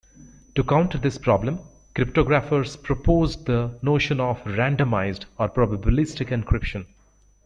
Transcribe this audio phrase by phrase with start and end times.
[0.55, 1.59] To counter this problem,
[1.93, 6.87] cryptographers proposed the notion of "randomized" or probabilistic encryption.